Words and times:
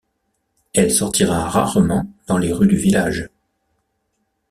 Elle 0.73 0.89
sortira 0.89 1.47
rarement 1.47 2.07
dans 2.25 2.39
les 2.39 2.51
rues 2.51 2.67
du 2.67 2.75
village. 2.75 3.29